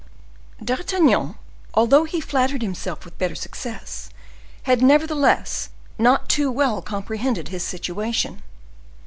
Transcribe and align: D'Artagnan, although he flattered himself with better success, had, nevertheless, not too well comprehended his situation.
D'Artagnan, 0.65 1.35
although 1.75 2.05
he 2.05 2.19
flattered 2.21 2.63
himself 2.63 3.05
with 3.05 3.19
better 3.19 3.35
success, 3.35 4.09
had, 4.63 4.81
nevertheless, 4.81 5.69
not 5.99 6.27
too 6.27 6.49
well 6.49 6.81
comprehended 6.81 7.49
his 7.49 7.61
situation. 7.63 8.41